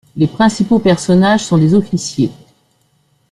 [0.15, 2.31] Les principaux personnages sont des officiers.